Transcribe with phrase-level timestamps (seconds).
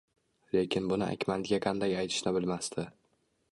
[0.55, 2.87] Lekin buni Akmalga qanday aytishni bilmasdi